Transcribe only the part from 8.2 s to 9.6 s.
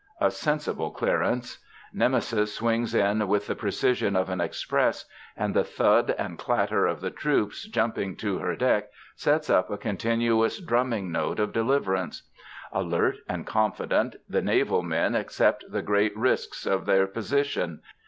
her deck sets